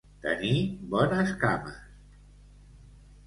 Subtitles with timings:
[0.21, 0.53] Tenir
[0.93, 1.77] bones cames.